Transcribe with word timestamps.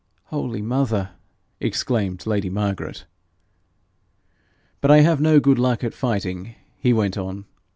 'Holy 0.31 0.63
mother!' 0.63 1.11
exclaimed 1.59 2.25
lady 2.25 2.49
Margaret. 2.49 3.05
'But 4.81 4.89
I 4.89 5.01
have 5.01 5.21
no 5.21 5.39
good 5.39 5.59
luck 5.59 5.83
at 5.83 5.93
fighting,' 5.93 6.55
he 6.79 6.91
went 6.91 7.19
on. 7.19 7.45